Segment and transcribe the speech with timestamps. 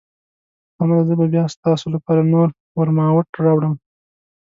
[0.77, 2.47] سمه ده، زه به بیا ستاسو لپاره نور
[2.79, 3.73] ورماوټ راوړم.